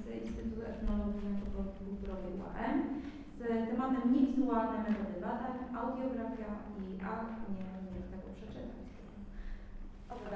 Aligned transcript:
Z 0.00 0.02
Instytutu 0.24 0.60
Etnologii 0.72 1.22
i 1.24 1.30
Antropologii 1.32 1.86
Kulturowej 1.88 2.34
UAM 2.42 2.76
z 3.38 3.40
tematem 3.68 4.04
niewizualne 4.12 4.78
metody 4.78 5.16
badań, 5.26 5.56
audiografia 5.80 6.50
i 6.80 6.84
a 7.10 7.12
nie 7.54 7.64
umiem 7.78 8.04
tego 8.12 8.28
przeczytać. 8.36 8.88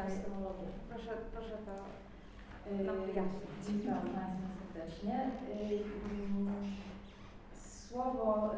Etnologię. 0.08 0.68
Proszę, 0.88 1.12
proszę 1.32 1.56
to 1.66 1.74
Yy, 2.70 2.84
nam 2.84 2.96
wyjaśnić. 2.96 3.42
Witam 3.68 4.00
Państwa 4.00 4.48
serdecznie. 4.58 5.30
Yy, 5.48 5.78
mm, 6.36 6.72
Słowo 7.88 8.50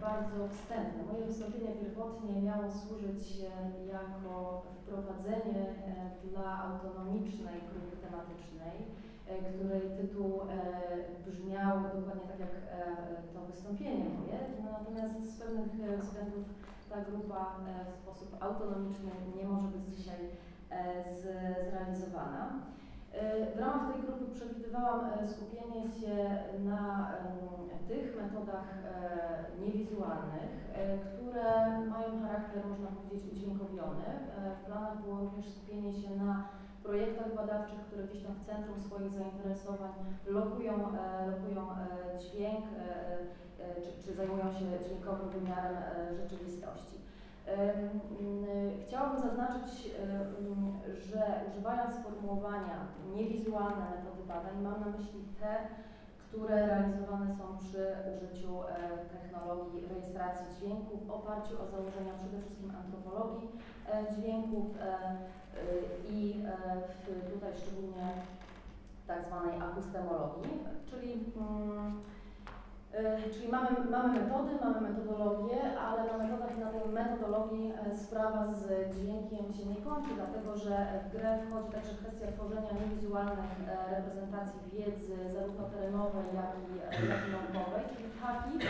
bardzo 0.00 0.48
wstępne. 0.48 1.02
Moje 1.12 1.24
wystąpienie 1.24 1.72
pierwotnie 1.82 2.42
miało 2.42 2.64
służyć 2.70 3.22
jako 3.94 4.62
wprowadzenie 4.78 5.66
dla 6.24 6.62
autonomicznej 6.64 7.58
grupy 7.70 7.96
tematycznej, 8.04 8.76
której 9.54 9.82
tytuł 9.98 10.30
yy, 11.26 11.32
brzmiał 11.32 11.80
dokładnie 11.80 12.26
tak 12.32 12.40
jak 12.40 12.54
yy, 12.54 13.34
to 13.34 13.40
wystąpienie 13.46 14.04
moje. 14.04 14.38
Natomiast 14.72 15.34
z 15.34 15.40
pewnych 15.40 16.00
względów 16.00 16.44
ta 16.90 17.00
grupa 17.10 17.56
w 17.88 18.02
sposób 18.02 18.36
autonomiczny 18.40 19.10
nie 19.36 19.44
może 19.44 19.68
być 19.68 19.96
dzisiaj 19.96 20.28
zrealizowana. 21.70 22.52
E, 23.12 23.56
W 23.56 23.58
ramach 23.58 23.92
tej 23.92 24.02
grupy 24.02 24.24
przewidywałam 24.34 25.00
e, 25.04 25.28
skupienie 25.28 25.82
się 26.00 26.14
na 26.64 27.12
tych 27.88 28.16
metodach 28.22 28.68
e, 28.84 29.60
niewizualnych, 29.60 30.52
e, 30.74 30.98
które 30.98 31.44
mają 31.88 32.22
charakter, 32.22 32.66
można 32.66 32.86
powiedzieć, 32.86 33.32
udźwiękowiony. 33.32 34.04
E, 34.06 34.56
W 34.56 34.64
planach 34.66 35.02
było 35.02 35.20
również 35.20 35.48
skupienie 35.48 35.92
się 35.92 36.16
na 36.16 36.48
projektach 36.88 37.34
badawczych, 37.34 37.80
które 37.86 38.02
gdzieś 38.04 38.22
tam 38.22 38.34
w 38.34 38.46
centrum 38.46 38.80
swoich 38.80 39.12
zainteresowań 39.12 39.92
lokują, 40.26 40.72
e, 40.72 41.26
lokują 41.30 41.62
e, 41.70 41.74
dźwięk, 42.18 42.64
e, 42.64 43.82
czy, 43.82 43.90
czy 44.02 44.14
zajmują 44.14 44.44
się 44.52 44.64
dźwiękowym 44.84 45.28
wymiarem 45.28 45.76
rzeczywistości. 46.22 46.98
Chciałabym 48.86 49.20
zaznaczyć, 49.20 49.90
że 51.10 51.22
używając 51.48 51.94
sformułowania 51.94 52.78
niewizualne 53.14 53.84
metody 53.90 54.22
badań, 54.28 54.62
mam 54.62 54.80
na 54.80 54.98
myśli 54.98 55.20
te, 55.40 55.56
które 56.28 56.66
realizowane 56.66 57.28
są 57.38 57.58
przy 57.58 57.82
użyciu 58.12 58.62
e, 58.62 58.66
technologii 59.14 59.88
rejestracji 59.90 60.46
dźwięku 60.56 60.98
w 61.06 61.10
oparciu 61.10 61.54
o 61.62 61.66
założenia 61.72 62.12
przede 62.20 62.38
wszystkim 62.40 62.72
antropologii 62.80 63.48
e, 63.92 64.14
dźwięków 64.14 64.66
e, 64.80 65.18
i 66.10 66.44
tutaj 67.32 67.52
szczególnie 67.56 68.06
tak 69.06 69.24
zwanej 69.24 69.56
akustemologii, 69.68 70.50
czyli 70.90 71.12
mm, 71.12 71.77
Czyli 73.32 73.48
mamy, 73.48 73.68
mamy 73.90 74.20
metody, 74.20 74.52
mamy 74.64 74.80
metodologię, 74.80 75.78
ale 75.78 76.00
na 76.12 76.18
metodach 76.18 76.56
i 76.56 76.60
na 76.60 76.70
tej 76.72 76.88
metodologii 76.88 77.72
e, 77.86 77.94
sprawa 77.94 78.46
z 78.46 78.62
dźwiękiem 78.94 79.52
się 79.52 79.66
nie 79.66 79.80
kończy, 79.86 80.10
dlatego 80.14 80.56
że 80.56 80.74
w 81.04 81.12
grę 81.12 81.38
wchodzi 81.38 81.70
także 81.72 81.94
kwestia 81.94 82.26
tworzenia 82.32 82.72
niewizualnych 82.80 83.52
e, 83.68 83.94
reprezentacji 83.96 84.60
wiedzy, 84.72 85.16
zarówno 85.34 85.64
terenowej, 85.64 86.26
jak 86.40 86.52
i, 86.68 86.72
e, 87.04 87.08
jak 87.10 87.20
i 87.28 87.30
naukowej, 87.36 87.84
czyli 87.92 88.08
takich, 88.24 88.62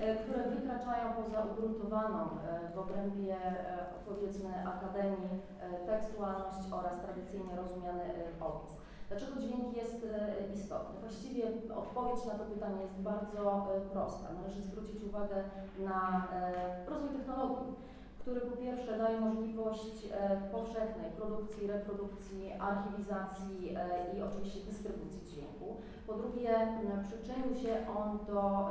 e, 0.00 0.16
które 0.16 0.42
wykraczają 0.50 1.04
poza 1.12 1.40
ugruntowaną 1.50 2.20
e, 2.22 2.74
w 2.74 2.78
obrębie 2.78 3.36
e, 3.36 3.84
powiedzmy 4.08 4.50
akademii 4.74 5.34
e, 5.60 5.86
tekstualność 5.86 6.58
oraz 6.72 7.00
tradycyjnie 7.00 7.56
rozumiany 7.56 8.02
e, 8.02 8.44
opis. 8.44 8.83
Dlaczego 9.14 9.40
dźwięk 9.40 9.76
jest 9.76 10.06
e, 10.12 10.54
istotny? 10.54 11.00
Właściwie 11.00 11.42
odpowiedź 11.76 12.24
na 12.24 12.34
to 12.34 12.44
pytanie 12.44 12.82
jest 12.82 13.00
bardzo 13.00 13.40
e, 13.76 13.80
prosta. 13.80 14.32
Należy 14.32 14.62
zwrócić 14.62 15.02
uwagę 15.02 15.44
na 15.78 16.28
e, 16.32 16.90
rozwój 16.90 17.08
technologii, 17.18 17.72
który 18.18 18.40
po 18.40 18.56
pierwsze 18.56 18.98
daje 18.98 19.20
możliwość 19.20 20.08
powszechnej 20.52 21.10
produkcji, 21.10 21.66
reprodukcji, 21.66 22.52
archiwizacji 22.52 23.74
i 24.16 24.22
oczywiście 24.22 24.60
dystrybucji 24.60 25.20
dźwięku. 25.26 25.76
Po 26.06 26.14
drugie, 26.14 26.68
przyczynił 27.02 27.54
się 27.54 27.86
on 27.98 28.18
do 28.26 28.68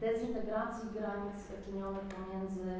dezintegracji 0.00 0.88
granic 0.98 1.38
czynionych 1.64 2.06
pomiędzy 2.16 2.70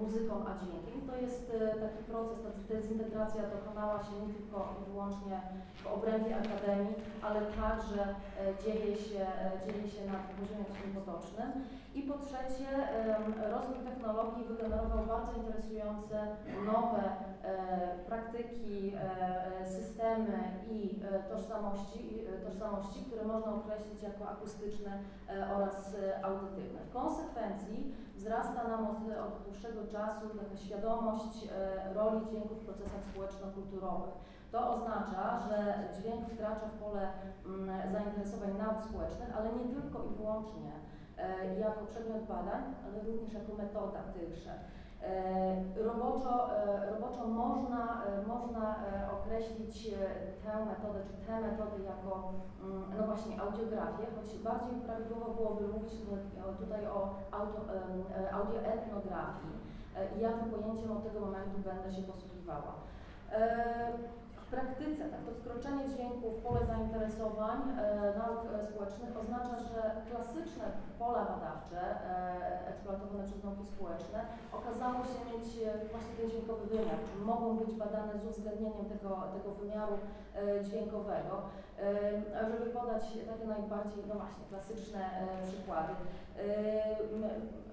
muzyką 0.00 0.34
a 0.48 0.52
dźwiękiem. 0.58 0.98
To 1.10 1.16
jest 1.24 1.44
e, 1.54 1.58
taki 1.84 2.02
proces, 2.10 2.38
ta 2.44 2.74
dezintegracja 2.74 3.42
dokonała 3.56 3.98
się 4.06 4.12
nie 4.22 4.34
tylko 4.34 4.58
i 4.80 4.90
wyłącznie 4.90 5.36
w 5.84 5.86
obrębie 5.86 6.36
akademii, 6.36 6.94
ale 7.22 7.40
także 7.60 8.02
e, 8.04 8.14
dzieje 8.62 8.96
się, 8.96 9.22
e, 9.44 9.50
dzieje 9.64 9.88
się 9.94 10.02
na 10.12 10.18
poziomie 10.38 10.64
takim 10.72 10.90
potocznym. 10.98 11.50
I 11.94 12.02
po 12.02 12.14
trzecie, 12.18 12.68
rozwój 13.50 13.78
technologii 13.84 14.44
wygenerował 14.44 15.06
bardzo 15.06 15.32
interesujące 15.32 16.26
nowe 16.66 17.02
praktyki, 18.06 18.92
systemy 19.64 20.38
i 20.70 21.00
tożsamości, 21.30 22.24
tożsamości, 22.46 23.04
które 23.06 23.24
można 23.24 23.54
określić 23.54 24.02
jako 24.02 24.28
akustyczne 24.28 24.98
oraz 25.56 25.94
e, 25.94 26.24
W 26.88 26.92
konsekwencji 26.92 27.94
wzrasta 28.16 28.68
nam 28.68 28.86
od, 28.86 28.96
od 29.26 29.42
dłuższego 29.44 29.86
czasu 29.86 30.28
taka 30.28 30.56
świadomość 30.56 31.34
e, 31.44 31.94
roli 31.94 32.26
dźwięku 32.26 32.54
w 32.54 32.64
procesach 32.64 33.04
społeczno-kulturowych. 33.04 34.14
To 34.52 34.74
oznacza, 34.74 35.38
że 35.48 35.58
dźwięk 35.94 36.28
wkracza 36.28 36.66
w 36.68 36.82
pole 36.82 37.08
mm, 37.46 37.90
zainteresowań 37.92 38.52
nauk 38.58 38.80
społecznych, 38.82 39.36
ale 39.36 39.52
nie 39.52 39.74
tylko 39.74 40.04
i 40.04 40.14
wyłącznie 40.14 40.72
e, 41.18 41.58
jako 41.58 41.86
przedmiot 41.86 42.22
badań, 42.22 42.62
ale 42.84 43.02
również 43.02 43.32
jako 43.32 43.54
metoda 43.54 44.00
tychże. 44.02 44.54
E, 45.02 45.82
Roboczo, 45.84 46.56
e, 46.56 46.90
roboczo 46.90 47.26
można, 47.26 48.04
e, 48.04 48.26
można 48.26 48.74
określić 49.12 49.90
tę 50.44 50.64
metodę, 50.64 51.00
czy 51.06 51.26
te 51.26 51.40
metody 51.40 51.82
jako, 51.82 52.32
mm, 52.62 52.84
no 52.98 53.06
właśnie, 53.06 53.40
audiografię, 53.40 54.04
choć 54.16 54.38
bardziej 54.38 54.80
prawidłowo 54.80 55.34
byłoby 55.34 55.68
mówić 55.68 55.92
tutaj- 56.60 56.86
o 56.86 57.14
audioetnografii. 58.32 59.58
Ja 60.20 60.32
tym 60.32 60.50
pojęciem 60.50 60.92
od 60.92 61.04
tego 61.04 61.20
momentu 61.20 61.58
będę 61.64 61.92
się 61.92 62.02
posługiwała. 62.02 62.74
W 64.48 64.50
praktyce 64.50 65.04
tak, 65.12 65.20
to 65.26 65.32
wkroczenie 65.34 65.84
dźwięku 65.88 66.30
w 66.30 66.42
pole 66.42 66.60
zainteresowań 66.66 67.58
e, 67.62 68.18
nauk 68.18 68.40
e, 68.44 68.66
społecznych 68.66 69.16
oznacza, 69.22 69.58
że 69.58 69.80
klasyczne 70.10 70.64
pola 70.98 71.24
badawcze 71.24 71.80
e, 71.80 72.68
eksploatowane 72.68 73.24
przez 73.24 73.44
nauki 73.44 73.66
społeczne 73.66 74.20
okazało 74.52 75.00
się 75.10 75.20
mieć 75.30 75.46
e, 75.62 75.88
właśnie 75.92 76.12
ten 76.18 76.30
dźwiękowy 76.30 76.64
wymiar, 76.66 76.98
czyli 77.06 77.24
mogą 77.24 77.56
być 77.56 77.72
badane 77.72 78.18
z 78.18 78.26
uwzględnieniem 78.26 78.86
tego, 78.92 79.10
tego 79.34 79.50
wymiaru 79.60 79.96
e, 79.98 80.64
dźwiękowego. 80.64 81.34
E, 81.78 82.48
żeby 82.50 82.66
podać 82.70 83.02
takie 83.30 83.46
najbardziej, 83.46 84.02
no 84.08 84.14
właśnie, 84.14 84.44
klasyczne 84.50 85.02
przykłady. 85.48 85.92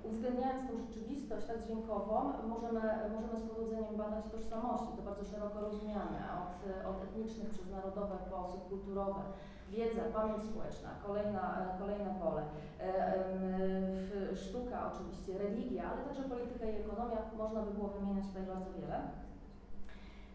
Uwzględniając 0.03 0.61
tą 0.67 0.77
rzeczywistość 0.77 1.47
tak 1.47 1.63
dźwiękową, 1.63 2.33
możemy, 2.47 2.81
możemy 3.15 3.35
z 3.39 3.49
powodzeniem 3.49 3.95
badać 3.97 4.25
tożsamości, 4.31 4.87
to 4.97 5.01
bardzo 5.01 5.23
szeroko 5.31 5.61
rozumiane, 5.61 6.19
od, 6.43 6.55
od 6.89 7.03
etnicznych 7.03 7.49
przez 7.49 7.69
narodowe 7.71 8.17
po 8.31 8.47
subkulturowe. 8.51 9.21
Wiedza, 9.69 10.01
pamięć 10.13 10.41
społeczna, 10.43 10.89
kolejna, 11.05 11.73
e, 11.75 11.79
kolejne 11.79 12.15
pole. 12.21 12.41
E, 12.79 14.35
Sztuka 14.35 14.91
oczywiście, 14.93 15.37
religia, 15.37 15.91
ale 15.91 16.03
także 16.03 16.23
polityka 16.23 16.65
i 16.65 16.75
ekonomia, 16.75 17.17
można 17.37 17.61
by 17.61 17.71
było 17.71 17.87
wymieniać 17.87 18.27
tutaj 18.27 18.43
bardzo 18.43 18.71
wiele. 18.73 19.01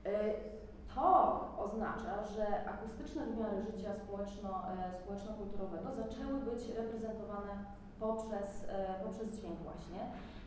E, 0.05 0.35
To 0.95 1.41
oznacza, 1.59 2.25
że 2.25 2.65
akustyczne 2.65 3.27
wymiary 3.27 3.63
życia 3.63 3.95
społeczno, 3.95 4.63
społeczno-kulturowego 5.03 5.93
zaczęły 5.93 6.41
być 6.41 6.69
reprezentowane 6.69 7.53
poprzez, 8.01 8.67
poprzez 9.05 9.29
dźwięk 9.37 9.59
właśnie. 9.59 10.01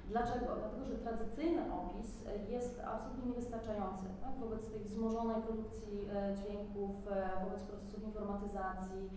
Dlaczego? 0.07 0.45
Dlatego, 0.59 0.85
że 0.85 0.95
tradycyjny 0.95 1.61
opis 1.73 2.09
e, 2.27 2.51
jest 2.51 2.81
absolutnie 2.93 3.25
niewystarczający 3.25 4.05
tak? 4.21 4.33
wobec 4.39 4.71
tej 4.71 4.83
wzmożonej 4.83 5.41
produkcji 5.41 6.07
e, 6.13 6.35
dźwięków, 6.35 6.91
e, 7.07 7.45
wobec 7.45 7.63
procesów 7.63 8.03
informatyzacji, 8.03 9.09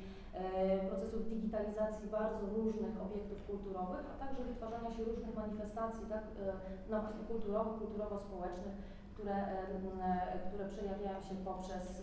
procesów 0.88 1.28
digitalizacji 1.28 2.08
bardzo 2.08 2.46
różnych 2.56 3.02
obiektów 3.02 3.46
kulturowych, 3.46 4.04
a 4.14 4.24
także 4.24 4.44
wytwarzania 4.44 4.90
się 4.90 5.04
różnych 5.04 5.36
manifestacji 5.36 6.06
tak? 6.08 6.24
no 6.90 7.00
właśnie 7.00 7.24
kulturowych, 7.24 7.78
kulturowo-społecznych, 7.78 8.76
które, 9.14 9.36
które 10.48 10.68
przejawiają 10.68 11.22
się 11.22 11.34
poprzez, 11.34 12.02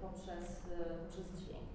poprzez, 0.00 0.62
poprzez 1.02 1.26
dźwięk. 1.40 1.66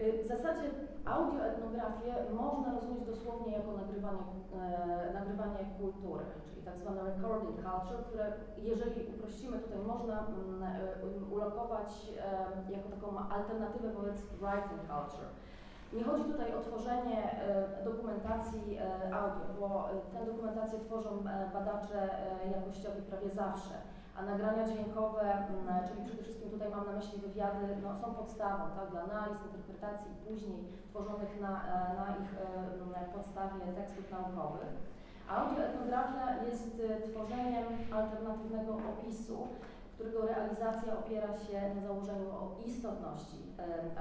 Y, 0.00 0.22
W 0.24 0.26
zasadzie 0.26 0.70
audioetnografię 1.04 2.14
można 2.32 2.74
rozumieć 2.74 3.04
dosłownie 3.04 3.52
jako 3.52 3.72
nagrywanie, 3.72 4.26
e, 4.54 5.12
nagrywanie 5.14 5.58
kultury, 5.78 6.24
czyli 6.44 6.62
tak 6.62 6.78
zwane 6.78 7.02
recording 7.02 7.56
culture, 7.56 8.04
które 8.08 8.32
jeżeli 8.58 9.06
uprościmy 9.14 9.58
tutaj 9.58 9.78
można 9.78 10.26
mm, 10.26 10.62
e, 10.62 11.34
ulokować 11.34 11.88
e, 12.68 12.72
jako 12.72 12.88
taką 12.88 13.18
alternatywę 13.18 13.92
wobec 13.92 14.16
writing 14.40 14.80
culture. 14.80 15.28
Nie 15.92 16.04
chodzi 16.04 16.24
tutaj 16.24 16.54
o 16.54 16.60
tworzenie 16.60 17.40
e, 17.40 17.84
dokumentacji 17.84 18.78
e, 18.78 19.14
audio, 19.14 19.46
bo 19.60 19.90
e, 19.90 20.18
tę 20.18 20.26
dokumentację 20.32 20.78
tworzą 20.78 21.10
badacze 21.52 22.08
jakościowi 22.54 23.02
prawie 23.02 23.30
zawsze, 23.30 23.74
a 24.18 24.22
nagrania 24.22 24.64
dźwiękowe, 24.68 25.22
mm, 25.32 25.88
czyli 25.88 26.00
przede 26.06 26.22
wszystkim 26.22 26.50
tutaj 26.50 26.68
mam 26.70 26.86
na 26.86 26.92
myśli 26.92 27.18
wywiady, 27.20 27.62
no, 27.82 27.96
są 28.00 28.14
podstawą 28.14 28.62
tak, 28.76 28.90
dla 28.90 29.00
analiz, 29.08 29.38
interpretacji 29.46 30.08
i 30.12 30.22
później 30.26 30.60
tworzonych 30.90 31.40
na, 31.40 31.52
e, 31.72 31.96
na 32.00 32.06
ich 32.22 32.30
e, 32.34 32.44
m, 33.00 33.12
podstawie 33.14 33.64
tekstów 33.78 34.10
naukowych. 34.10 34.72
Audioetnografia 35.28 36.26
jest 36.48 36.70
e, 36.80 37.08
tworzeniem 37.08 37.66
alternatywnego 37.98 38.72
opisu, 38.92 39.38
którego 39.94 40.26
realizacja 40.26 40.98
opiera 40.98 41.30
się 41.44 41.74
na 41.74 41.80
założeniu 41.86 42.28
o 42.30 42.56
istotności 42.66 43.38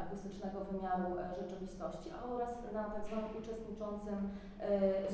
akustycznego 0.04 0.58
wymiaru 0.72 1.10
rzeczywistości 1.42 2.10
oraz 2.32 2.52
na 2.74 2.84
tak 2.84 3.06
zwanym 3.06 3.30
uczestniczącym 3.40 4.20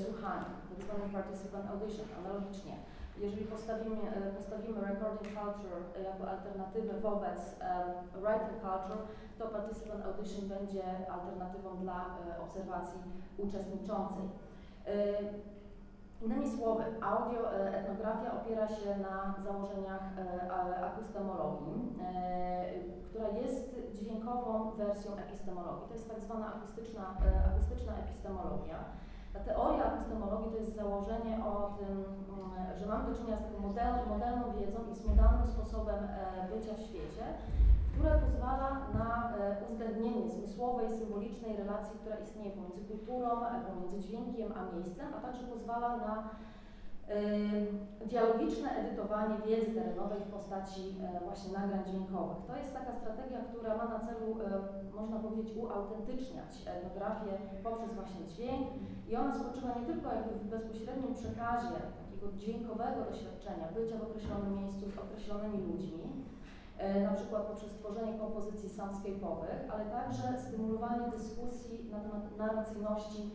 słuchaniu, 0.03 0.51
tak 0.69 0.85
zwanym 0.85 1.09
participant 1.09 1.65
audition, 1.71 2.07
analogicznie. 2.19 2.75
Jeżeli 3.19 3.45
postawimy, 3.45 3.97
e, 4.15 4.31
postawimy 4.31 4.81
recording 4.81 5.27
culture 5.39 6.03
jako 6.03 6.29
alternatywę 6.29 6.93
wobec 6.99 7.39
e, 7.61 8.19
writing 8.21 8.61
culture, 8.61 9.01
to 9.37 9.47
participant 9.47 10.05
audition 10.05 10.47
będzie 10.47 10.83
alternatywą 11.11 11.77
dla 11.77 12.05
e, 12.05 12.41
obserwacji 12.43 12.99
uczestniczącej. 13.37 14.25
E, 14.87 14.93
Innymi 16.21 16.49
słowy, 16.49 16.83
audioetnografia 17.01 18.41
opiera 18.41 18.67
się 18.67 18.97
na 18.97 19.35
założeniach 19.43 20.03
e, 20.17 20.85
akustemologii, 20.85 21.95
e, 22.01 22.63
która 23.09 23.27
jest 23.29 23.75
dźwiękową 23.93 24.71
wersją 24.71 25.17
epistemologii. 25.17 25.87
To 25.87 25.93
jest 25.93 26.09
tak 26.09 26.19
zwana 26.21 26.53
akustyczna, 26.55 27.15
e, 27.25 27.45
akustyczna 27.51 27.93
epistemologia. 27.97 28.75
Ta 29.33 29.39
teoria 29.39 29.93
epistemologii 29.93 30.51
to 30.51 30.57
jest 30.57 30.75
założenie 30.75 31.33
o 31.45 31.77
tym, 31.79 31.95
mm, 31.97 32.77
że 32.79 32.85
mamy 32.85 33.09
do 33.09 33.17
czynienia 33.17 33.37
z 33.37 33.43
taką 33.43 33.59
model, 33.67 33.93
modelną 34.09 34.45
wiedzą 34.59 34.79
i 34.91 34.95
z 34.95 35.05
modalnym 35.05 35.47
sposobem 35.47 36.03
e, 36.03 36.47
bycia 36.51 36.73
w 36.73 36.85
świecie, 36.87 37.25
które 37.91 38.11
pozwala 38.25 38.69
na 38.99 39.37
e, 39.37 39.55
uwzględnienie 39.65 40.29
zmysłowej, 40.29 40.89
symbolicznej 40.89 41.57
relacji, 41.57 41.99
która 41.99 42.15
istnieje 42.15 42.51
pomiędzy 42.51 42.81
kulturą, 42.91 43.29
e, 43.45 43.61
pomiędzy 43.69 43.99
dźwiękiem 43.99 44.53
a 44.57 44.75
miejscem, 44.75 45.07
a 45.17 45.19
także 45.21 45.43
pozwala 45.43 45.97
na 45.97 46.29
dialogiczne 48.05 48.69
edytowanie 48.79 49.35
wiedzy 49.47 49.71
terenowej 49.71 50.19
w 50.21 50.31
postaci 50.35 50.81
e, 51.03 51.19
właśnie 51.25 51.53
nagrań 51.53 51.83
dźwiękowych. 51.85 52.37
To 52.47 52.55
jest 52.55 52.73
taka 52.73 52.93
strategia, 52.93 53.39
która 53.49 53.77
ma 53.77 53.85
na 53.85 53.99
celu, 53.99 54.27
e, 54.41 54.95
można 54.99 55.19
powiedzieć, 55.19 55.57
uautentyczniać 55.57 56.51
etnografię 56.65 57.31
poprzez 57.63 57.93
właśnie 57.93 58.25
dźwięk 58.27 58.67
i 59.09 59.15
ona 59.15 59.33
spoczywa 59.39 59.69
nie 59.79 59.85
tylko 59.85 60.13
jakby 60.13 60.33
w 60.39 60.49
bezpośrednim 60.55 61.13
przekazie 61.13 61.77
takiego 61.99 62.27
dźwiękowego 62.37 62.99
doświadczenia, 63.09 63.65
bycia 63.75 63.97
w 63.97 64.03
określonym 64.03 64.55
miejscu 64.59 64.85
z 64.89 64.97
określonymi 64.97 65.59
ludźmi, 65.67 66.05
e, 66.77 67.01
na 67.03 67.13
przykład 67.13 67.43
poprzez 67.43 67.73
tworzenie 67.73 68.19
kompozycji 68.19 68.69
soundscape'owych, 68.69 69.61
ale 69.73 69.85
także 69.85 70.27
stymulowanie 70.45 71.11
dyskusji 71.17 71.89
na 71.91 71.99
temat 71.99 72.37
narracyjności 72.37 73.29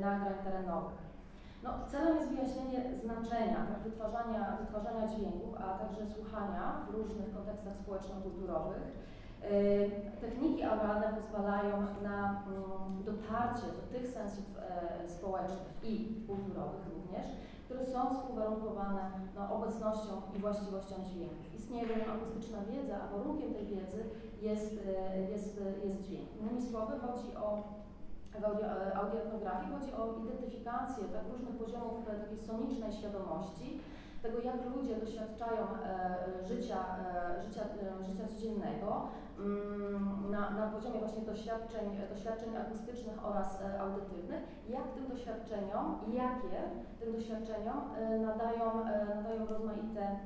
nagrań 0.00 0.34
terenowych. 0.44 1.09
No, 1.62 1.70
celem 1.90 2.16
jest 2.16 2.28
wyjaśnienie 2.28 2.96
znaczenia 2.96 3.56
tak, 3.56 3.78
wytwarzania, 3.84 4.58
wytwarzania 4.60 5.08
dźwięków, 5.08 5.54
a 5.64 5.78
także 5.78 6.06
słuchania 6.14 6.86
w 6.88 6.94
różnych 6.94 7.34
kontekstach 7.34 7.76
społeczno-kulturowych. 7.76 8.82
E, 9.42 9.50
Techniki 10.20 10.62
auralne 10.62 11.16
pozwalają 11.16 11.76
na 12.02 12.42
mm, 12.46 13.04
dotarcie 13.04 13.66
do 13.66 13.98
tych 13.98 14.06
sensów 14.08 14.44
e, 14.58 15.08
społecznych 15.08 15.70
i 15.82 16.24
kulturowych 16.26 16.84
również, 16.94 17.26
które 17.64 17.86
są 17.86 18.14
współwarunkowane 18.14 19.10
no, 19.34 19.54
obecnością 19.56 20.12
i 20.36 20.38
właściwością 20.38 20.94
dźwięków. 21.04 21.54
Istnieje 21.54 21.86
bowiem 21.86 22.10
akustyczna 22.10 22.58
wiedza, 22.72 22.96
a 23.02 23.16
warunkiem 23.16 23.54
tej 23.54 23.66
wiedzy 23.66 24.04
jest, 24.42 24.80
e, 24.86 25.20
jest, 25.20 25.60
jest 25.84 26.02
dźwięk. 26.02 26.28
Innymi 26.40 26.62
słowy, 26.62 26.92
chodzi 26.98 27.36
o 27.36 27.62
w 28.32 28.44
e, 28.44 28.96
audioetnografii 28.96 29.72
chodzi 29.72 29.92
o 29.92 30.18
identyfikację 30.22 31.04
tak, 31.04 31.22
różnych 31.32 31.56
poziomów 31.56 32.08
e, 32.08 32.20
takiej 32.20 32.38
sonicznej 32.38 32.92
świadomości, 32.92 33.80
tego 34.22 34.40
jak 34.40 34.56
ludzie 34.76 34.96
doświadczają 34.96 35.62
e, 35.62 36.46
życia, 36.48 36.78
e, 37.36 37.42
życia, 37.42 37.62
e, 38.00 38.04
życia 38.04 38.28
codziennego 38.28 39.08
mm, 39.38 40.30
na, 40.30 40.50
na 40.50 40.66
poziomie 40.66 40.98
właśnie 40.98 41.22
doświadczeń, 41.22 41.86
doświadczeń 42.14 42.56
akustycznych 42.56 43.26
oraz 43.26 43.62
e, 43.62 43.80
audytywnych, 43.80 44.42
jak 44.68 44.88
tym 44.94 45.08
doświadczeniom 45.08 45.98
i 46.08 46.14
jakie 46.14 46.62
tym 47.00 47.12
doświadczeniom 47.12 47.78
nadają, 48.20 48.84
nadają 49.16 49.46
rozmaite, 49.46 50.18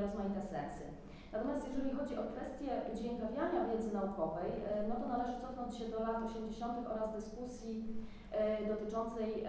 rozmaite 0.00 0.42
sensy. 0.42 0.84
Natomiast 1.32 1.68
jeżeli 1.68 1.90
chodzi 1.90 2.18
o 2.18 2.22
kwestię 2.22 2.70
udźwiękawiania 2.92 3.64
wiedzy 3.64 3.94
naukowej, 3.94 4.50
e, 4.50 4.88
no 4.88 4.94
to 4.94 5.08
należy 5.08 5.40
cofnąć 5.40 5.76
się 5.78 5.84
do 5.88 6.00
lat 6.00 6.22
80. 6.24 6.86
oraz 6.94 7.12
dyskusji 7.12 8.06
e, 8.32 8.68
dotyczącej 8.68 9.44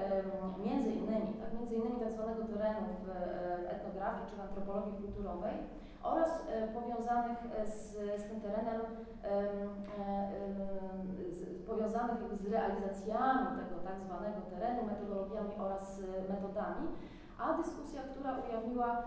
między 0.65 0.91
innymi, 0.91 1.33
tak, 1.41 1.53
między 1.53 1.75
innymi 1.75 1.99
tak 1.99 2.11
zwanego 2.11 2.43
terenu 2.43 2.87
w 3.03 3.09
e, 3.09 3.71
etnografii 3.71 4.29
czy 4.29 4.35
w 4.35 4.41
antropologii 4.41 4.93
kulturowej 4.93 5.55
oraz 6.03 6.29
powiązanych 6.73 7.37
z, 7.65 7.91
z 8.21 8.23
tym 8.23 8.41
terenem, 8.41 8.81
powiązanych 11.67 12.17
z 12.33 12.45
realizacjami 12.51 13.47
tego 13.59 13.81
tak 13.83 13.99
zwanego 13.99 14.41
terenu, 14.41 14.83
metodologiami 14.85 15.51
oraz 15.57 16.01
metodami, 16.29 16.87
a 17.43 17.57
dyskusja, 17.57 18.01
która 18.11 18.37
ujawniła 18.37 19.03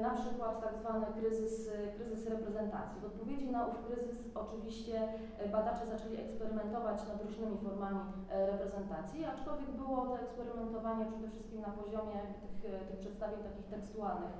na 0.00 0.10
przykład 0.10 0.60
tak 0.64 0.74
zwany 0.76 1.06
kryzys, 1.06 1.70
kryzys 1.96 2.26
reprezentacji. 2.26 3.00
W 3.00 3.04
odpowiedzi 3.04 3.50
na 3.50 3.66
ów 3.66 3.76
kryzys 3.86 4.20
oczywiście 4.34 4.96
e, 5.38 5.48
badacze 5.48 5.86
zaczęli 5.86 6.16
eksperymentować 6.16 6.98
nad 7.08 7.22
różnymi 7.24 7.58
formami 7.58 8.00
e, 8.30 8.46
reprezentacji, 8.46 9.24
aczkolwiek 9.24 9.70
było 9.70 10.06
to 10.06 10.20
eksperymentowanie 10.20 11.04
przede 11.06 11.28
wszystkim 11.28 11.60
na 11.60 11.68
poziomie 11.68 12.18
tych, 12.42 12.74
e, 12.74 12.78
tych 12.86 12.98
przedstawień 12.98 13.40
takich 13.42 13.66
tekstualnych. 13.66 14.34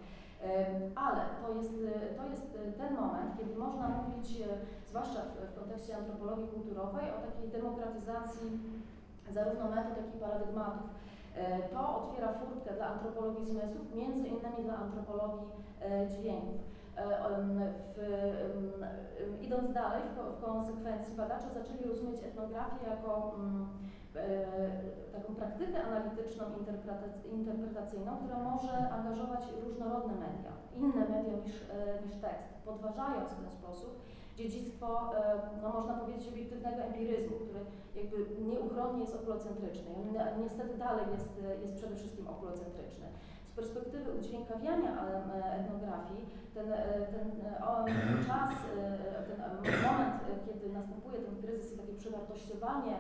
Ale 0.95 1.23
to 1.43 1.55
jest, 1.55 1.75
to 2.17 2.25
jest 2.31 2.45
ten 2.79 2.95
moment, 2.95 3.39
kiedy 3.39 3.55
można 3.57 3.89
mówić, 3.89 4.43
zwłaszcza 4.89 5.21
w 5.53 5.59
kontekście 5.61 5.97
antropologii 5.97 6.49
kulturowej, 6.49 7.05
o 7.11 7.27
takiej 7.27 7.49
demokratyzacji 7.49 8.61
zarówno 9.31 9.71
metod, 9.71 9.97
jak 9.97 10.15
i 10.15 10.19
paradygmatów. 10.19 10.91
E, 11.37 11.63
To 11.69 11.97
otwiera 12.03 12.33
furtkę 12.33 12.75
dla 12.75 12.87
antropologii 12.87 13.45
zmysłów, 13.45 13.95
między 13.95 14.29
innymi 14.29 14.63
dla 14.65 14.77
antropologii 14.77 15.47
e, 15.83 16.07
dźwięków. 16.09 16.61
E, 16.97 17.03
W, 17.97 19.43
idąc 19.43 19.73
dalej, 19.73 20.03
w, 20.13 20.17
ko- 20.17 20.33
w 20.33 20.41
konsekwencji 20.45 21.15
badacze 21.17 21.49
zaczęli 21.51 21.83
rozumieć 21.89 22.23
etnografię 22.23 22.87
jako 22.91 23.33
mm, 23.39 23.69
taką 25.13 25.35
praktykę 25.35 25.83
analityczną, 25.83 26.45
interpretac- 26.45 27.27
interpretacyjną, 27.33 28.17
która 28.17 28.39
może 28.39 28.91
angażować 28.91 29.45
różnorodne 29.65 30.15
media, 30.15 30.53
inne 30.77 31.09
media 31.09 31.33
niż, 31.45 31.53
niż 32.07 32.17
tekst, 32.17 32.49
podważając 32.65 33.31
w 33.31 33.41
ten 33.41 33.51
sposób 33.51 34.01
dziedzictwo, 34.49 34.87
e, 35.17 35.41
no 35.63 35.69
można 35.69 35.95
powiedzieć, 35.95 36.29
obiektywnego 36.29 36.83
empiryzmu, 36.83 37.37
który 37.37 37.61
jakby 37.95 38.17
nieuchronnie 38.45 39.01
jest 39.01 39.15
okulocentryczny. 39.15 39.91
On 39.97 40.05
ni- 40.13 40.43
niestety 40.45 40.79
dalej 40.79 41.05
jest, 41.13 41.31
e, 41.45 41.61
jest 41.63 41.75
przede 41.75 41.97
wszystkim 41.97 42.29
okulocentryczny. 42.29 43.07
Z 43.45 43.53
perspektywy 43.53 44.13
udźwiękawiania 44.19 44.93
e, 45.07 45.61
etnografii, 45.61 46.25
ten, 46.55 46.67
ten 47.15 47.27
czas, 48.27 48.51
ten 49.29 49.39
moment, 49.87 50.15
kiedy 50.47 50.73
następuje 50.73 51.19
ten 51.19 51.37
kryzys 51.43 51.75
i 51.75 51.79
takie 51.79 51.95
przewartościowanie 51.95 52.97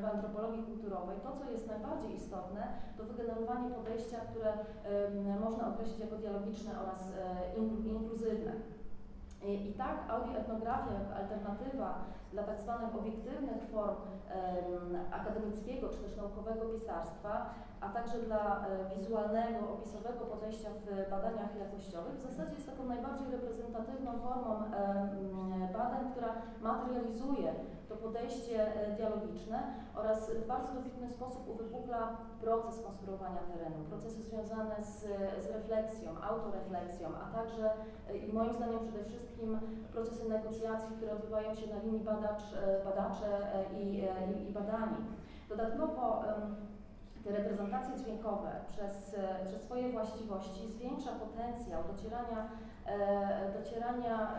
w 0.00 0.04
antropologii 0.14 0.62
kulturowej, 0.62 1.16
to 1.22 1.32
co 1.36 1.50
jest 1.50 1.66
najbardziej 1.66 2.14
istotne, 2.14 2.62
to 2.96 3.04
wygenerowanie 3.04 3.70
podejścia, 3.70 4.16
które 4.30 4.52
można 5.40 5.68
określić 5.68 5.98
jako 5.98 6.16
dialogiczne 6.16 6.70
oraz 6.82 7.12
inklu- 7.56 7.86
inkluzywne. 7.86 8.52
I, 9.42 9.74
tak 9.78 10.10
audioetnografia 10.10 10.92
jako 10.92 11.14
alternatywa 11.14 12.06
dla 12.32 12.42
tak 12.42 12.60
zwanych 12.60 12.96
obiektywnych 12.96 13.62
form 13.72 13.96
akademickiego 15.12 15.88
czy 15.88 15.98
też 15.98 16.16
naukowego 16.16 16.64
pisarstwa, 16.66 17.54
a 17.80 17.88
także 17.88 18.18
dla 18.18 18.66
e, 18.66 18.96
wizualnego, 18.96 19.72
opisowego 19.72 20.24
podejścia 20.24 20.68
w 20.70 21.10
badaniach 21.10 21.56
jakościowych, 21.58 22.14
w 22.16 22.22
zasadzie 22.22 22.54
jest 22.54 22.70
taką 22.70 22.84
najbardziej 22.84 23.30
reprezentatywną 23.30 24.12
formą 24.18 24.62
badań, 25.72 26.12
która 26.12 26.34
materializuje 26.60 27.54
to 27.88 27.96
podejście 27.96 28.56
e, 28.74 28.96
dialogiczne 28.96 29.62
oraz 29.94 30.30
w 30.30 30.46
bardzo 30.46 30.74
dobitny 30.74 31.08
sposób 31.08 31.48
uwypukla 31.48 32.16
proces 32.40 32.82
konstruowania 32.82 33.40
terenu, 33.52 33.84
procesy 33.88 34.22
związane 34.22 34.82
z, 34.82 35.00
z 35.44 35.46
refleksją, 35.50 36.10
autorefleksją, 36.22 37.08
a 37.22 37.36
także 37.36 37.70
e, 38.08 38.16
i 38.16 38.32
moim 38.32 38.52
zdaniem 38.52 38.78
przede 38.80 39.04
wszystkim 39.04 39.58
procesy 39.92 40.28
negocjacji, 40.28 40.96
które 40.96 41.12
odbywają 41.12 41.54
się 41.54 41.74
na 41.74 41.82
linii 41.82 42.00
badacz, 42.20 42.42
e, 42.52 42.84
badacze 42.84 43.30
i, 43.80 43.84
i, 43.84 44.48
i 44.48 44.52
badani. 44.52 44.96
Dodatkowo 45.48 46.22
te 47.24 47.30
reprezentacje 47.30 47.96
dźwiękowe 47.96 48.50
przez, 48.68 49.16
przez 49.46 49.62
swoje 49.62 49.92
właściwości 49.92 50.68
zwiększa 50.68 51.10
potencjał 51.12 51.82
docierania, 51.92 52.48
docierania 53.58 54.34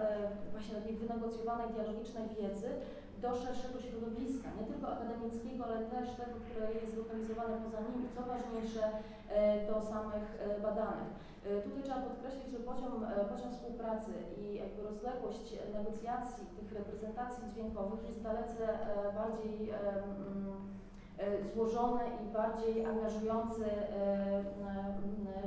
właśnie 0.51 0.75
takiej 0.75 0.95
wynegocjowanej, 0.95 1.69
dialogicznej 1.69 2.29
wiedzy 2.41 2.69
do 3.21 3.35
szerszego 3.35 3.81
środowiska, 3.81 4.49
nie 4.59 4.65
tylko 4.67 4.87
akademickiego, 4.95 5.65
ale 5.65 5.79
też 5.85 6.09
tego, 6.09 6.35
które 6.45 6.73
jest 6.73 6.93
zlokalizowane 6.93 7.57
poza 7.65 7.79
nim 7.81 8.09
co 8.15 8.21
ważniejsze 8.33 8.83
e, 9.29 9.67
do 9.67 9.81
samych 9.81 10.25
e, 10.39 10.61
badanych. 10.61 11.11
E, 11.45 11.61
tutaj 11.61 11.83
trzeba 11.83 12.01
podkreślić, 12.01 12.47
że 12.51 12.59
poziom, 12.59 13.05
poziom 13.31 13.51
współpracy 13.51 14.11
i 14.37 14.55
jakby 14.55 14.83
rozległość 14.83 15.55
negocjacji 15.73 16.45
tych 16.59 16.71
reprezentacji 16.71 17.43
dźwiękowych 17.51 18.03
jest 18.09 18.21
dalece 18.21 18.79
bardziej 19.15 19.71
złożony 21.53 22.01
i 22.23 22.33
bardziej 22.33 22.85
angażujący 22.85 23.65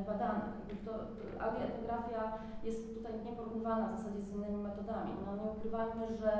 badanych. 0.06 0.54
To, 0.84 0.92
audioetnografia 1.44 2.22
jest 2.62 2.94
tutaj 2.94 3.12
nieporównywana 3.24 3.88
w 3.88 3.96
zasadzie 3.96 4.22
z 4.22 4.32
innymi 4.34 4.56
metodami. 4.56 5.12
No, 5.26 5.44
nie 5.44 5.50
ukrywajmy, 5.50 6.06
że 6.20 6.30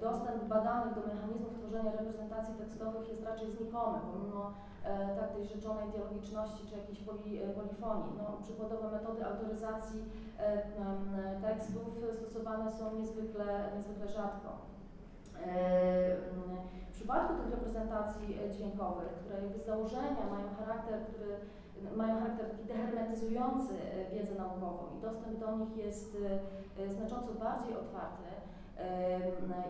dostęp 0.00 0.44
badanych 0.44 0.94
do 0.94 1.00
mechanizmów 1.00 1.54
tworzenia 1.58 1.92
reprezentacji 1.92 2.54
tekstowych 2.54 3.08
jest 3.08 3.24
raczej 3.24 3.50
znikomy, 3.50 3.98
pomimo 4.12 4.52
e, 4.84 5.16
tak 5.16 5.32
tej 5.34 5.44
rzeczonej 5.44 5.88
dialogiczności 5.88 6.66
czy 6.66 6.76
jakiejś 6.76 7.00
poli, 7.00 7.42
e, 7.42 7.48
polifonii. 7.48 8.12
No, 8.18 8.24
przykładowe 8.42 8.90
metody 8.90 9.26
autoryzacji 9.26 10.00
e, 10.38 11.40
tekstów 11.42 11.86
stosowane 12.14 12.72
są 12.72 12.84
niezwykle, 12.96 13.70
niezwykle 13.76 14.08
rzadko. 14.08 14.50
E, 15.46 16.16
w 16.88 16.92
przypadku 16.92 17.34
tych 17.34 17.50
reprezentacji 17.50 18.38
dźwiękowych, 18.50 19.08
które 19.08 19.40
jakby 19.40 19.58
z 19.58 19.66
założenia 19.66 20.30
mają 20.30 20.54
charakter, 20.58 21.00
który 21.00 21.36
mają 21.96 22.20
charakter 22.20 22.50
taki 22.50 22.64
dehermetyzujący 22.64 23.74
wiedzę 24.12 24.34
naukową 24.34 24.96
i 24.96 25.00
dostęp 25.00 25.38
do 25.38 25.56
nich 25.56 25.76
jest 25.76 26.16
znacząco 26.96 27.32
bardziej 27.34 27.76
otwarty, 27.76 28.30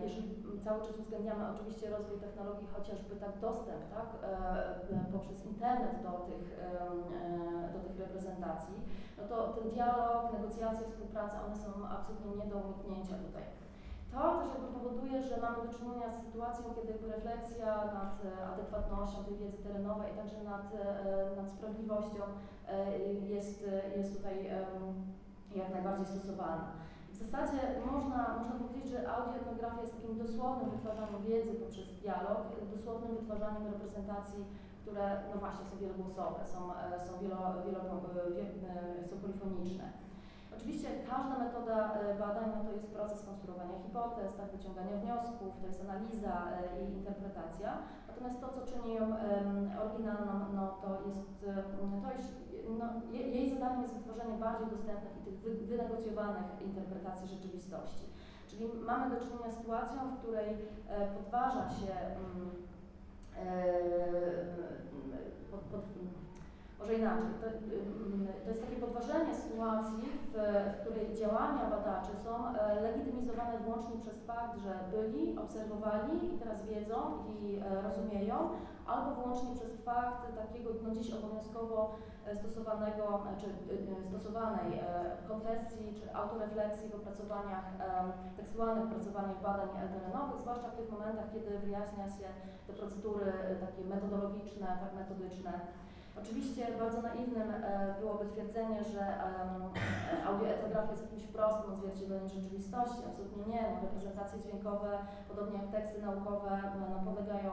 jeżeli 0.02 0.28
cały 0.64 0.80
czas 0.80 0.98
uwzględniamy 0.98 1.44
oczywiście 1.54 1.90
rozwój 1.90 2.18
technologii, 2.18 2.66
chociażby 2.76 3.16
tak 3.16 3.38
dostęp 3.38 3.82
tak, 3.94 4.08
e, 4.22 5.12
poprzez 5.12 5.46
internet 5.46 6.02
do 6.02 6.12
tych, 6.28 6.58
e, 6.58 7.72
do 7.72 7.78
tych 7.80 7.98
reprezentacji, 7.98 8.74
no 9.18 9.22
to 9.28 9.52
ten 9.52 9.70
dialog, 9.70 10.32
negocjacje, 10.32 10.86
współpraca, 10.86 11.44
one 11.46 11.56
są 11.56 11.70
absolutnie 11.96 12.44
nie 12.44 12.50
do 12.50 12.56
uniknięcia 12.58 13.16
tutaj. 13.26 13.42
To 14.12 14.38
też 14.38 14.48
jakby 14.54 14.68
powoduje, 14.78 15.22
że 15.22 15.36
mamy 15.40 15.58
do 15.66 15.74
czynienia 15.78 16.10
z 16.10 16.24
sytuacją, 16.24 16.64
kiedy 16.74 16.92
jakby 16.92 17.06
refleksja 17.08 17.70
nad 17.98 18.12
e, 18.24 18.46
adekwatnością 18.52 19.24
tej 19.24 19.36
wiedzy 19.36 19.58
terenowej, 19.58 20.10
a 20.10 20.16
także 20.20 20.44
nad, 20.44 20.64
nad 21.36 21.50
sprawliwością 21.50 22.22
jest, 23.28 23.64
jest 23.96 24.16
tutaj 24.16 24.50
jak 25.56 25.70
najbardziej 25.70 26.06
stosowalna. 26.06 26.72
W 27.12 27.16
zasadzie 27.16 27.60
można, 27.92 28.18
można 28.38 28.54
powiedzieć, 28.60 28.90
że 28.90 29.08
audioetnografia 29.14 29.80
jest 29.82 29.94
takim 29.96 30.18
dosłownym 30.18 30.70
wytwarzaniem 30.70 31.22
wiedzy 31.22 31.52
poprzez 31.54 31.86
dialog, 32.02 32.38
dosłownym 32.74 33.16
wytwarzaniem 33.16 33.64
reprezentacji, 33.72 34.44
które 34.82 35.04
no 35.30 35.40
właśnie 35.40 35.64
są 35.66 35.76
wielogłosowe, 35.76 36.40
są, 36.54 36.60
e, 36.74 37.00
są, 37.06 37.12
wielo, 37.22 37.36
wielo, 37.66 37.80
e, 39.00 39.04
są 39.08 39.16
polifoniczne. 39.16 39.92
Oczywiście 40.56 40.88
każda 41.10 41.38
metoda 41.38 41.94
e, 41.94 42.18
badań 42.18 42.46
no 42.56 42.64
to 42.64 42.72
jest 42.72 42.94
proces 42.96 43.24
konstruowania 43.24 43.78
hipotez, 43.84 44.34
tak, 44.36 44.50
wyciągania 44.56 44.96
wniosków, 44.96 45.60
to 45.60 45.66
jest 45.66 45.80
analiza 45.80 46.34
i 46.80 46.92
interpretacja. 46.92 47.78
Natomiast 48.08 48.40
to, 48.40 48.48
co 48.48 48.60
czyni 48.66 48.94
ją 48.94 49.04
oryginalną, 49.82 50.32
no 50.54 50.66
to 50.82 51.08
jest, 51.08 51.44
to 52.02 52.12
jest 52.16 52.40
no, 52.78 52.86
jej 53.12 53.50
zadaniem 53.50 53.82
jest 53.82 53.94
wytworzenie 53.94 54.34
bardziej 54.38 54.66
dostępnych 54.70 55.16
i 55.16 55.24
tych 55.24 55.38
wy, 55.40 55.66
wynegocjowanych 55.66 56.62
interpretacji 56.64 57.28
rzeczywistości. 57.28 58.04
Czyli 58.48 58.64
mamy 58.86 59.10
do 59.10 59.20
czynienia 59.24 59.50
z 59.50 59.56
sytuacją, 59.56 60.00
w 60.10 60.18
której 60.18 60.48
e, 60.88 61.06
podważa 61.06 61.68
się 61.68 61.92
mm, 61.92 62.50
e, 63.36 63.72
pod, 65.50 65.60
pod, 65.60 65.80
może 66.78 66.94
inaczej, 66.94 67.24
to, 67.40 67.46
mm, 67.46 68.28
to, 68.44 68.50
jest 68.50 68.62
takie 68.64 68.76
podważenie 68.76 69.34
sytuacji, 69.34 70.02
w, 70.26 70.32
w, 70.32 70.80
której 70.80 71.16
działania 71.60 71.76
badaczy 71.76 72.16
są 72.24 72.46
e, 72.48 72.80
legitymizowane 72.80 73.58
wyłącznie 73.58 73.96
przez 74.00 74.24
fakt, 74.24 74.58
że 74.58 74.78
byli, 74.90 75.38
obserwowali 75.38 76.34
i 76.34 76.38
teraz 76.38 76.66
wiedzą 76.66 76.96
i 77.28 77.60
rozumieją, 77.82 78.36
albo 78.86 79.14
wyłącznie 79.14 79.54
przez 79.54 79.84
fakt 79.84 80.36
takiego 80.36 80.70
no 80.82 80.94
dziś 80.94 81.12
obowiązkowo 81.14 81.90
E, 82.26 82.36
stosowanego, 82.36 83.22
czy 83.40 83.46
e, 84.02 84.04
stosowanej 84.04 84.78
e, 84.78 84.82
konfesji 85.28 85.94
czy 85.94 86.14
autorefleksji 86.14 86.88
w 86.90 86.94
opracowaniach 86.94 87.64
tekstualnych, 88.36 88.84
opracowaniach 88.84 89.42
badań 89.42 89.68
terenowych, 89.94 90.40
zwłaszcza 90.40 90.68
w 90.68 90.76
tych 90.76 90.90
momentach, 90.90 91.32
kiedy 91.32 91.58
wyjaśnia 91.58 92.08
się 92.08 92.26
te 92.66 92.72
procedury 92.72 93.32
takie 93.60 93.84
metodologiczne, 93.84 94.66
tak 94.66 94.94
metodyczne. 94.94 95.52
Oczywiście 96.18 96.66
bardzo 96.78 97.02
naiwnym 97.02 97.52
byłoby 98.00 98.26
twierdzenie, 98.26 98.84
że 98.84 99.04
audioetnografia 100.26 100.90
jest 100.90 101.02
jakimś 101.02 101.26
prostym 101.26 101.72
odzwierciedleniem 101.72 102.28
rzeczywistości. 102.28 103.00
Absolutnie 103.08 103.44
nie. 103.54 103.62
No, 103.62 103.80
reprezentacje 103.82 104.40
dźwiękowe, 104.40 104.98
podobnie 105.28 105.58
jak 105.58 105.70
teksty 105.70 106.02
naukowe, 106.02 106.62
no, 106.80 106.86
podlegają 107.04 107.52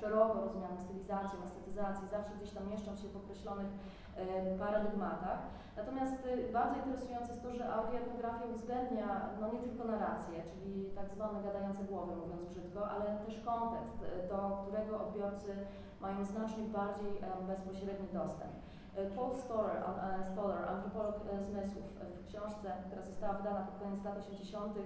szeroko 0.00 0.40
rozumianym 0.40 0.80
stylizacjom, 0.80 1.42
estetyzacji, 1.44 2.08
zawsze 2.08 2.32
gdzieś 2.36 2.50
tam 2.50 2.68
mieszczą 2.70 2.96
się 2.96 3.08
w 3.08 3.16
określonych 3.16 3.70
paradygmatach. 4.58 5.38
Natomiast 5.76 6.26
y, 6.26 6.52
bardzo 6.52 6.76
interesujące 6.76 7.30
jest 7.30 7.42
to, 7.42 7.54
że 7.54 7.72
audioetnografia 7.74 8.46
uwzględnia 8.54 9.08
no 9.40 9.52
nie 9.52 9.58
tylko 9.58 9.84
narrację, 9.84 10.42
czyli 10.52 10.90
tak 10.94 11.10
zwane 11.14 11.42
gadające 11.42 11.84
głowy, 11.84 12.16
mówiąc 12.16 12.44
brzydko, 12.48 12.90
ale 12.90 13.04
też 13.26 13.40
kontekst, 13.44 13.98
y, 14.02 14.28
do 14.28 14.38
którego 14.62 15.00
odbiorcy 15.04 15.50
mają 16.00 16.24
znacznie 16.24 16.64
bardziej 16.64 17.12
bezpośredni 17.46 18.08
dostęp. 18.12 18.52
Y, 18.98 19.10
Paul 19.16 19.36
Stoller, 19.36 19.82
Stoller 20.32 20.68
antropolog 20.68 21.16
zmysłów, 21.40 21.84
w 22.20 22.26
książce, 22.26 22.72
która 22.86 23.02
została 23.02 23.34
wydana 23.34 23.60
pod 23.60 23.78
koniec 23.78 24.04
lat 24.04 24.18
80. 24.18 24.78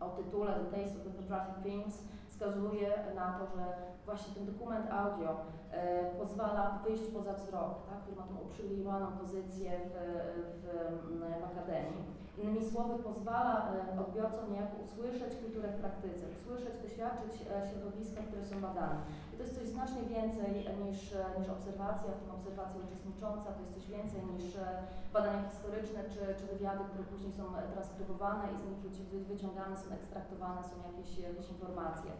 o 0.00 0.08
tytule 0.08 0.52
The 0.52 0.76
Taste 0.76 0.98
of 0.98 1.04
the 1.04 1.10
Photographic 1.10 1.62
Things, 1.62 2.02
wskazuje 2.44 2.88
na 3.14 3.38
to, 3.38 3.46
że 3.46 3.64
właśnie 4.04 4.34
ten 4.34 4.46
dokument 4.46 4.86
audio 4.90 5.36
e, 5.70 6.04
pozwala 6.18 6.78
wyjść 6.84 7.02
poza 7.02 7.32
wzrok, 7.32 7.74
tak, 7.90 7.98
który 8.02 8.16
ma 8.16 8.22
tą 8.22 8.36
uprzywilejowaną 8.46 9.06
pozycję 9.06 9.70
w, 9.84 9.94
w, 10.62 11.20
w 11.40 11.44
akademii. 11.44 12.23
Innymi 12.38 12.62
słowy, 12.70 12.94
pozwala 13.08 13.54
e, 13.72 14.00
odbiorcom 14.04 14.52
niejako 14.52 14.76
usłyszeć 14.86 15.32
kulturę 15.42 15.68
w 15.72 15.80
praktyce, 15.82 16.24
usłyszeć, 16.36 16.74
doświadczyć 16.82 17.32
e, 17.42 17.44
środowiska, 17.68 18.20
które 18.28 18.42
są 18.50 18.54
badane. 18.66 18.98
I 19.32 19.36
to 19.36 19.42
jest 19.42 19.56
coś 19.58 19.66
znacznie 19.74 20.02
więcej 20.16 20.52
niż, 20.84 21.00
niż 21.38 21.48
obserwacja, 21.56 22.08
w 22.12 22.20
tym 22.22 22.30
obserwacja 22.38 22.76
uczestnicząca, 22.86 23.46
to 23.52 23.60
jest 23.60 23.74
coś 23.76 23.86
więcej 23.96 24.20
niż 24.32 24.44
badania 25.14 25.40
historyczne 25.50 26.00
czy, 26.12 26.22
czy 26.38 26.44
wywiady, 26.52 26.82
które 26.88 27.04
później 27.12 27.32
są 27.38 27.44
transkrybowane 27.74 28.44
i 28.52 28.56
z 28.60 28.64
nich 28.68 28.80
wyciągane 29.32 29.74
są, 29.76 29.86
ekstraktowane 29.98 30.60
są 30.70 30.74
jakieś, 30.88 31.10
jakieś 31.18 31.48
informacje. 31.54 32.10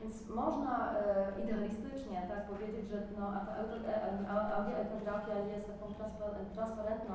Więc 0.00 0.28
można 0.28 0.74
e, 0.92 1.42
idealistycznie 1.44 2.18
tak 2.28 2.42
powiedzieć, 2.50 2.88
że 2.88 2.98
no, 3.18 3.26
audioetnografia 4.56 5.38
jest 5.38 5.66
taką 5.66 5.86
transparentną 6.54 7.14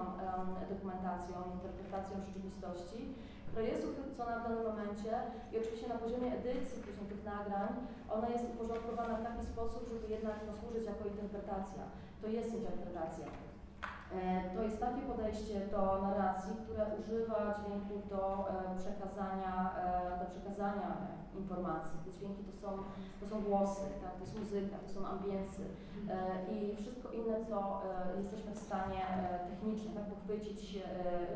dokumentacją, 0.69 1.35
interpretacją 1.53 2.15
rzeczywistości, 2.27 3.15
która 3.47 3.65
jest 3.71 3.87
uchwycona 3.89 4.39
w 4.39 4.43
danym 4.43 4.63
momencie 4.63 5.11
i 5.51 5.59
oczywiście 5.59 5.87
na 5.87 6.01
poziomie 6.03 6.29
edycji 6.39 6.83
później 6.83 7.07
tych 7.11 7.23
nagrań, 7.25 7.71
ona 8.09 8.29
jest 8.29 8.45
uporządkowana 8.53 9.15
w 9.17 9.23
taki 9.23 9.45
sposób, 9.45 9.89
żeby 9.93 10.07
jednak 10.15 10.37
no, 10.47 10.53
służyć 10.53 10.85
jako 10.85 11.03
interpretacja. 11.07 11.83
To 12.21 12.27
jest 12.27 12.53
interpretacja. 12.53 13.25
E, 14.13 14.55
To 14.55 14.63
jest 14.63 14.79
takie 14.79 15.01
podejście 15.01 15.59
do 15.71 16.01
narracji, 16.01 16.53
które 16.63 16.85
używa 16.99 17.59
dźwięku 17.59 18.07
do 18.09 18.49
e, 18.49 18.77
przekazania, 18.77 19.75
e, 19.77 20.19
do 20.19 20.25
przekazania 20.31 20.97
informacji. 21.35 21.99
Te 22.05 22.11
dźwięki 22.11 22.43
to 22.43 22.57
są, 22.57 22.69
to 23.19 23.25
są 23.27 23.41
głosy, 23.41 23.81
tak? 24.01 24.13
to 24.13 24.21
jest 24.21 24.39
muzyka, 24.39 24.77
to 24.77 24.89
są 24.89 25.07
ambiency 25.07 25.63
e, 26.09 26.53
i 26.53 26.75
wszystko 26.75 27.11
inne, 27.11 27.45
co 27.49 27.81
jesteśmy 28.17 28.51
w 28.51 28.57
stanie 28.67 29.01
technicznie 29.49 29.91
tak, 29.95 30.05
pochwycić, 30.05 30.79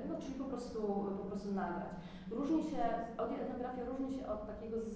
no, 0.10 0.16
czyli 0.22 0.34
po 0.34 0.46
prostu, 0.46 0.82
po 1.22 1.26
prostu 1.30 1.52
nagrać. 1.52 1.96
Różni 2.32 2.64
się, 2.64 2.84
audioetnografia 3.18 3.86
różni 3.86 4.18
się 4.18 4.28
od 4.28 4.48
takiego 4.48 4.82
z, 4.82 4.92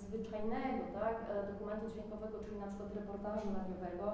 zwyczajnego 0.00 0.84
tak, 1.00 1.16
dokumentu 1.52 1.90
dźwiękowego, 1.90 2.38
czyli 2.44 2.60
na 2.60 2.66
przykład 2.66 2.94
reportażu 2.94 3.48
radiowego, 3.58 4.12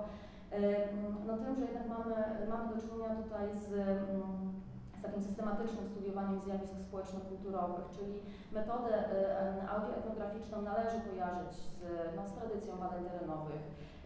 no 1.27 1.33
tym, 1.39 1.55
że 1.57 1.65
jednak 1.69 1.89
mamy, 1.89 2.15
mamy 2.53 2.75
do 2.75 2.81
czynienia 2.83 3.15
tutaj 3.23 3.47
z, 3.65 3.69
z 4.99 5.03
takim 5.03 5.23
systematycznym 5.23 5.87
studiowaniem 5.87 6.41
zjawisk 6.41 6.75
społeczno-kulturowych, 6.79 7.87
czyli 7.97 8.13
metodę 8.53 8.93
e, 8.95 9.69
audioetnograficzną 9.75 10.63
należy 10.63 10.99
kojarzyć 11.09 11.53
z, 11.75 11.77
no, 12.17 12.23
z 12.29 12.33
tradycją 12.33 12.73
badań 12.77 13.05
terenowych, 13.05 13.63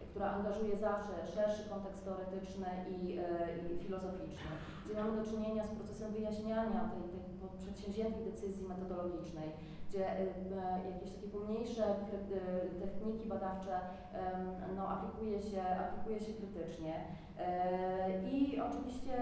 która 0.09 0.27
angażuje 0.31 0.77
zawsze 0.77 1.13
szerszy 1.35 1.69
kontekst 1.69 2.05
teoretyczny 2.05 2.69
i, 2.95 3.17
e, 3.17 3.23
i 3.57 3.77
filozoficzny, 3.83 4.51
gdzie 4.85 4.93
mamy 4.99 5.11
do 5.19 5.29
czynienia 5.31 5.63
z 5.63 5.75
procesem 5.77 6.11
wyjaśniania 6.11 6.81
tej, 6.91 7.03
tej 7.13 7.29
przedsięwziętej 7.63 8.25
decyzji 8.31 8.67
metodologicznej, 8.67 9.49
gdzie 9.89 10.05
e, 10.11 10.25
jakieś 10.91 11.13
takie 11.13 11.27
pomniejsze 11.27 11.83
techniki 12.79 13.29
badawcze 13.29 13.79
no, 14.75 14.87
aplikuje, 14.89 15.41
się, 15.41 15.61
aplikuje 15.61 16.19
się 16.19 16.33
krytycznie. 16.33 16.93
E, 17.39 18.23
I 18.31 18.61
oczywiście, 18.61 19.13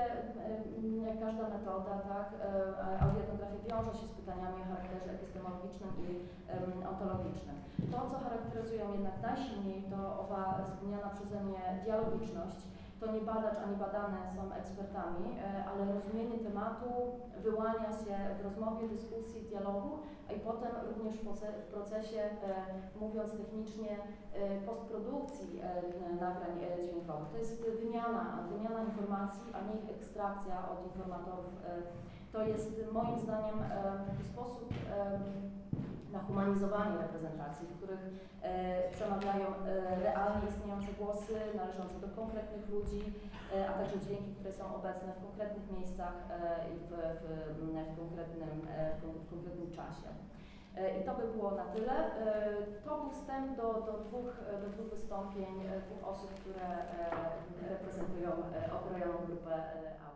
jak 1.08 1.20
każda 1.20 1.50
metoda, 1.50 1.94
tak, 2.14 2.28
e, 2.34 3.02
audioetnografia 3.02 3.60
wiąże 3.68 4.00
się 4.00 4.08
z 4.08 4.12
pytaniami 4.12 4.62
o 4.62 4.66
charakterze 4.66 5.12
epistemologicznym 5.12 5.92
i 6.06 6.10
ontologicznym. 6.92 7.56
To, 7.92 8.10
co 8.10 8.20
charakteryzują 8.20 8.94
jednak 8.94 9.22
najsilniej, 9.22 9.84
to 9.92 10.20
owa 10.20 10.66
wspomniana 10.68 11.10
przeze 11.10 11.44
mnie 11.44 11.62
dialogiczność. 11.84 12.60
To 13.00 13.12
nie 13.12 13.22
badacz 13.22 13.60
ani 13.66 13.76
badane 13.76 14.18
są 14.36 14.54
ekspertami, 14.54 15.26
e, 15.44 15.66
ale 15.70 15.94
rozumienie 15.94 16.38
tematu 16.38 16.90
wyłania 17.44 17.92
się 17.92 18.16
w 18.40 18.44
rozmowie, 18.44 18.88
dyskusji, 18.88 19.42
dialogu, 19.42 19.98
a 20.30 20.34
i 20.34 20.40
potem 20.40 20.72
również 20.88 21.16
w 21.16 21.26
proce- 21.28 21.62
w 21.68 21.74
procesie, 21.74 22.22
e, 22.22 22.30
mówiąc 23.00 23.38
technicznie, 23.38 23.98
e, 24.34 24.62
postprodukcji 24.62 25.62
nagrań 26.20 26.60
dźwiękowych. 26.82 27.30
To 27.32 27.38
jest 27.38 27.64
wymiana, 27.82 28.44
wymiana 28.52 28.84
informacji, 28.84 29.44
a 29.54 29.60
nie 29.62 29.96
ekstrakcja 29.96 30.70
od 30.70 30.86
informatorów. 30.86 31.54
To 32.32 32.46
jest 32.46 32.82
moim 32.92 33.20
zdaniem 33.20 33.60
taki 34.08 34.24
sposób 34.24 34.74
na 36.14 36.20
humanizowanie 36.20 36.98
reprezentacji, 36.98 37.68
w 37.68 37.78
których 37.78 38.04
e, 38.42 38.90
przemawiają 38.92 39.48
e, 39.48 39.56
realnie 40.04 40.48
istniejące 40.50 40.92
głosy 41.00 41.34
należące 41.56 41.96
do 42.00 42.08
konkretnych 42.22 42.70
ludzi, 42.70 43.04
e, 43.56 43.70
a 43.70 43.74
także 43.74 44.00
dźwięki, 44.00 44.32
które 44.36 44.52
są 44.54 44.76
obecne 44.76 45.14
w 45.14 45.22
konkretnych 45.26 45.72
miejscach 45.72 46.16
e, 46.30 46.34
i 46.74 46.76
w, 46.80 46.90
w, 47.22 47.26
w, 47.58 47.98
konkretnym, 48.00 48.68
e, 48.78 48.96
w, 48.96 49.02
kon- 49.02 49.20
w 49.26 49.30
konkretnym 49.30 49.72
czasie. 49.72 50.10
E, 50.78 51.00
I 51.00 51.04
to 51.04 51.16
by 51.16 51.28
było 51.28 51.52
na 51.52 51.66
tyle. 51.66 51.96
To 52.86 52.98
był 53.02 53.10
wstęp 53.12 53.58
do, 53.58 53.68
do, 53.74 53.94
dwóch, 54.06 54.36
do 54.62 54.68
dwóch 54.70 54.90
wystąpień 54.90 55.54
dwóch 55.86 56.10
osób, 56.10 56.30
które 56.34 56.68
reprezentują 57.70 58.32
okrojoną 58.78 59.18
grupę 59.28 59.54
e, 59.56 60.07